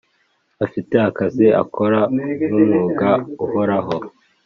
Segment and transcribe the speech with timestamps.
[0.65, 1.99] afite akazi akora
[2.47, 3.09] nk’umwuga
[3.45, 3.95] uhoraho